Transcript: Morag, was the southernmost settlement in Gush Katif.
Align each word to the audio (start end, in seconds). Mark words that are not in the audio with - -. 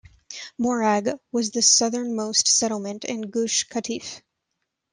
Morag, 0.57 1.11
was 1.31 1.51
the 1.51 1.61
southernmost 1.61 2.47
settlement 2.47 3.05
in 3.05 3.21
Gush 3.29 3.69
Katif. 3.69 4.21